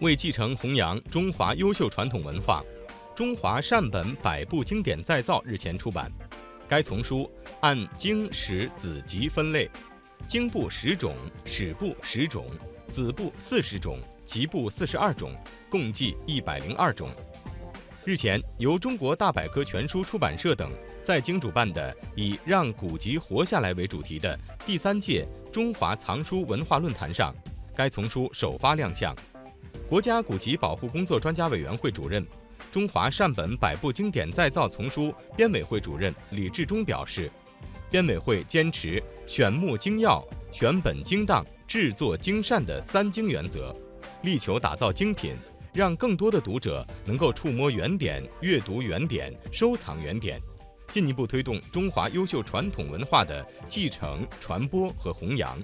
[0.00, 2.62] 为继承弘扬中华优秀传统文化，
[3.16, 6.10] 《中华善本百部经典再造》日前出版。
[6.68, 7.28] 该丛书
[7.60, 9.68] 按经史子集分类，
[10.28, 12.46] 经部十种，史部十种，
[12.86, 15.34] 子部四十种，集部四十二种，
[15.68, 17.10] 共计一百零二种。
[18.04, 20.70] 日前，由中国大百科全书出版社等
[21.02, 27.34] 在京主办的以“让古籍活下来”为主题的第三届中华藏书文化论坛上，
[27.74, 29.12] 该丛书首发亮相。
[29.88, 32.26] 国家古籍保护工作专家委员会主任、
[32.70, 37.30] 中华善本百部经典再造丛书编委会主任李志忠表示，
[37.90, 43.74] 编委会坚持选目精要、选本精当、制作精善的三精原则，
[44.22, 45.34] 力求打造精品。
[45.74, 50.40] 让更多的读者能够触摸原点、阅读原点、收藏原点，
[50.90, 55.56] 进一步推动中华优秀传统文化的继承、传播和弘扬。